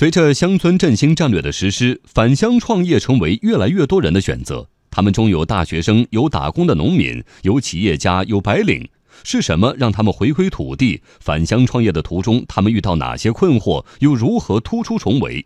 [0.00, 4.66] 随着乡村振兴战略的实施，返乡创业成为越来越多人的选择。
[4.90, 8.88] 他们中有大学生，有打工的农民，有企业家，有白领。
[9.24, 15.44] 是什么让他们回归土地、返乡创业的途中，他们遇到哪些困惑，又如何突出重围？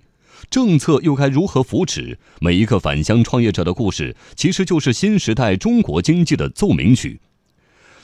[0.48, 2.21] 政策又该如何扶持？
[2.41, 7.21] 每一个返乡创业者的故事，其实就是新时代中国经济的奏鸣曲。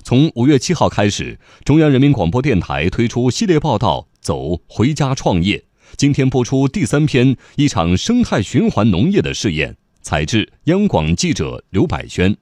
[0.03, 5.59] 从五月七号开始，中央人民广播电台推出系列报道《走回家创业》。
[6.01, 9.77] 今天播出第三篇，一场生态循环农业的试验。
[10.01, 12.35] 采制：央广记者刘百轩。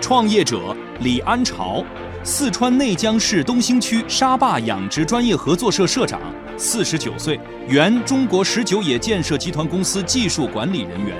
[0.00, 1.84] 创业者李安朝，
[2.24, 6.18] 四川内江市东兴区沙坝养殖专业合作社社长，
[6.56, 7.38] 四十九岁，
[7.68, 11.14] 原中国十九野建设集团公司技术管理人员。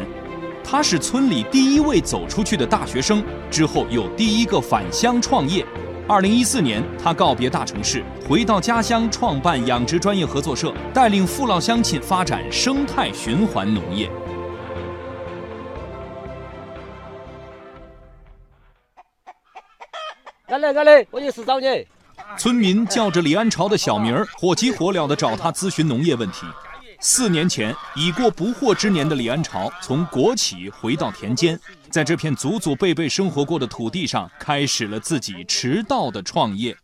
[0.64, 5.66] 他是村里第一位走出去的大学生，之后又第一个返乡创业。
[6.08, 14.10] 二零一四年，他告别大城市，回到家乡创办养殖专业合作社，带领父老乡亲发展生态循环农业。
[20.46, 21.86] 干嘞干嘞，我有事找你。
[22.38, 26.46] 村民叫着李安朝的小名儿，火急火燎地找他咨询农业问题。
[27.00, 36.76] 四年前，已过不惑之年的李安朝从国企回到田间，在这片祖祖辈辈生活过的土地上，开始了自己迟到的创业。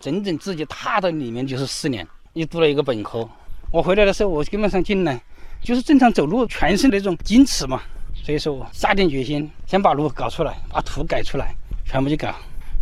[0.00, 3.28] 整整自己踏到里面就是四年，又读了一个本科。
[3.72, 5.20] 我回来的时候，我基本上进来
[5.62, 7.82] 就是正常走路，全是那种矜持嘛。
[8.14, 12.32] 所以说我下定决心，先把路搞出来，把土改出来，全部去搞。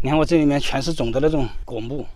[0.03, 2.07] 你看我这里面全是种的那种果木。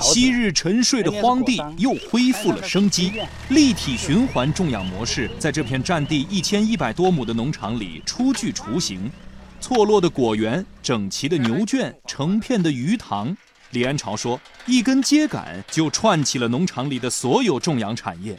[0.00, 3.12] 昔日沉睡的荒地又恢复了生机，
[3.48, 9.10] 立体循环种养模式在这片占地一千一百多亩的农场里初具雏形。
[9.58, 13.34] 错落的果园，整齐的牛圈，成片的鱼塘。
[13.70, 18.38] 李安朝说：“一根秸秆就串起了农场里的所有种养产业。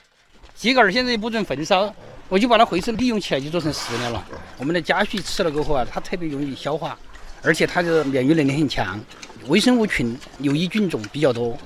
[0.57, 1.93] 秸秆现在也不准焚烧，
[2.29, 4.25] 我就把它回收利用起来，就做成饲料了。
[4.57, 6.97] 我们的家畜吃了过后啊，它特别容易消化，
[7.41, 8.99] 而且它的免疫能力很强。”
[9.47, 11.57] 微生物群、有益菌种比较多。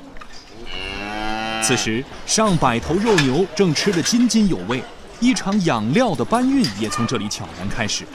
[1.63, 4.83] 此时，上百头肉牛正吃得津津有味，
[5.19, 8.05] 一场养料的搬运也从这里悄然开始。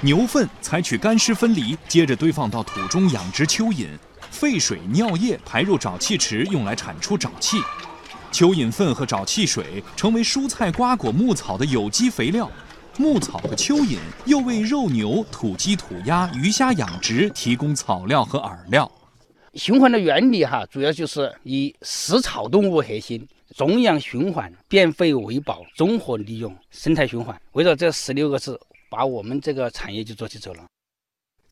[0.00, 3.86] 牛粪采取干湿分离，接着堆放到土中养殖蚯蚓，
[4.30, 7.58] 废水、尿液排入沼气池，用来产出沼气。
[8.32, 12.50] 蚯蚓粪和沼气水成为蔬菜、瓜果、牧草的有机肥料。
[12.98, 18.90] 牧草和蚯蚓又为肉牛、土鸡、土鸭、鱼虾养殖提供草料和饵料。
[19.56, 27.40] 循环的原理哈，主要就是以食草动物核心，种养循环，变废为宝，综合利用，生态循环。
[27.52, 30.64] 围绕这十六个字，把我们这个产业就做起走了。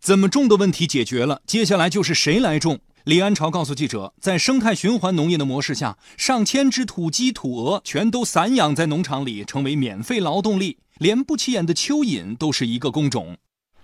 [0.00, 2.78] 怎么种的问题解决了，接下来就是谁来种。
[3.04, 13.36] 李安朝告诉记者，在生态循环农业的模式下，上千只土鸡、土鹅全都散养在农场里，成为免费劳动力，连不起眼的蚯蚓都是一个工种。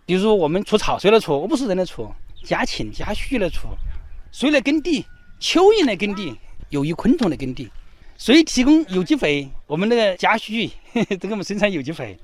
[0.04, 1.38] 比如说我们除草，谁来除？
[1.38, 2.10] 我不是人来除，
[2.44, 3.68] 家禽、家畜来除。
[4.32, 5.04] 谁来耕地？
[5.40, 6.36] 蚯蚓来耕地，
[6.68, 7.68] 有益昆虫来耕地。
[8.16, 9.50] 谁提供有机肥？
[9.66, 10.70] 我们那个家畜
[11.18, 12.16] 都给我们生产有机肥。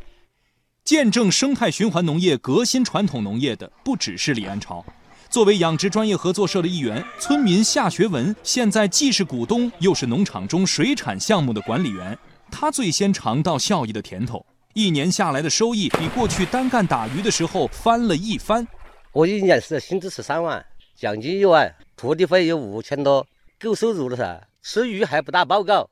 [0.84, 4.84] 见证生态循环农业革新传统农业的不只是李安朝。
[5.28, 12.16] 作为养殖专业合作社的一员，村民夏学文现在既是股东，又是农场中水产项目的管理员。
[12.53, 18.65] 他最先尝到效益的甜头，一年下来的收益比过去单干打鱼的时候翻了一番。
[19.11, 20.65] 我一年是薪资是三万，
[20.95, 21.75] 奖金一万。
[21.97, 23.27] 土地费有五千多，
[23.59, 24.47] 够收入了噻。
[24.62, 25.89] 吃鱼还不打报告，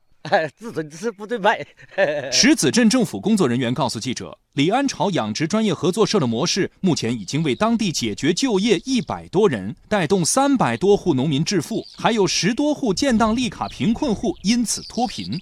[0.55, 1.65] 只准吃不准卖。
[2.31, 15.41] 石子镇政府工作人员告诉记者，李安朝养殖专业合作社的模式目前已经为当地解决就业一百多人，带动三百多户农民致富，还有十多户建档立卡贫困户因此脱贫。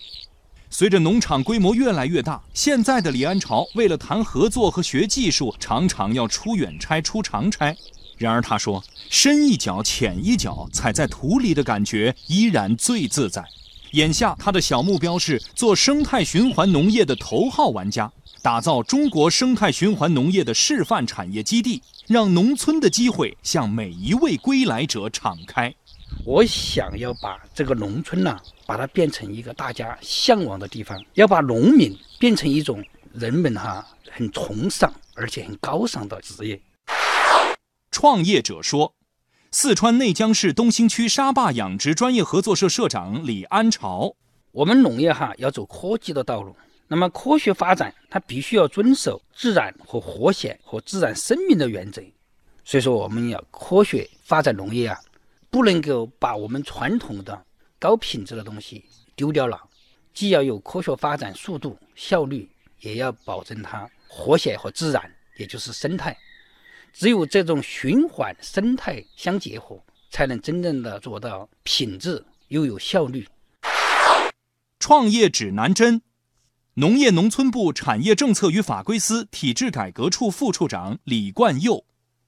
[0.70, 7.76] 随着农场规模越来越大，现在的李安朝为了谈合作和学技术，常常要出远差、出长差。
[8.24, 13.44] 然而他说：“深一脚浅一脚，踩在土里的感觉依然最自在。”
[13.92, 18.10] 眼下他的小目标是做生态循环农业的头号玩家，
[18.42, 25.76] 打造中国生态循环农业的示范产业基地，让农村的机会向每一位归来者敞开。
[26.24, 32.82] 我想要把这个农村呢，把它变成一个大家向往的地方，要把农民变成一种
[33.12, 36.58] 人们哈很崇尚而且很高尚的职业。
[37.94, 38.96] 创业者说
[39.52, 44.16] ：“四川内江市东兴区沙坝养殖专业合作社社长李安朝，
[44.52, 46.56] 我们农业哈要走科技的道路。
[46.88, 52.02] 那么科学发展，它必须要遵守自然和和谐和自然生命的原则。
[52.66, 55.00] 所以说，我们要科学发展农业啊，
[55.52, 57.46] 不能够把我们传统的
[57.78, 58.84] 高品质的东西
[59.16, 59.62] 丢掉了。
[60.16, 62.50] 既要有科学发展速度、效率，
[62.80, 66.18] 也要保证它和谐和自然，也就是生态。
[66.94, 73.28] 只有这种循环生态相结合，才能真正的做到品质又有效率。
[74.80, 76.04] 创业指南针，
[76.76, 81.84] 农业农村部产业政策与法规司体制改革处副处长李冠佑。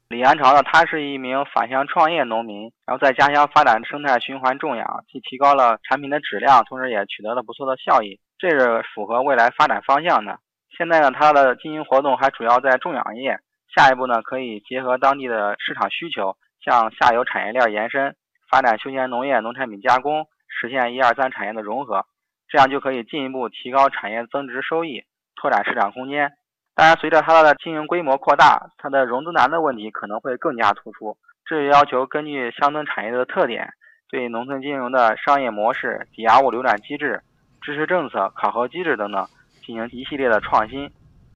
[0.10, 10.40] 李安朝呢，他是一名返乡创业农民，然后在家乡发展生态循环种养，既提高了产品的质量，同时也取得了不错的效益，这是符合未来发展方向的。
[10.76, 13.40] 现在呢，他的经营活动还主要在种养业，
[13.76, 18.16] 下一步呢，可以结合当地的市场需求，向下游产业链延伸，
[18.50, 22.06] 发展休闲农业、农产品加工，实现一二三产业的融合，
[22.48, 25.04] 这样就可以进一步提高产业增值收益，
[25.36, 26.32] 拓展市场空间。
[26.74, 31.18] 当然，随着它的经营规模扩大，它的融资难的问题可能会更加突出。
[31.46, 33.70] 这就要求根据乡村产业的特点，
[34.10, 37.22] 对农村金融的商业模式、抵押物流转机制、
[37.62, 39.28] 支持政策、考核机制等等
[39.66, 40.90] 进行一系列的创新。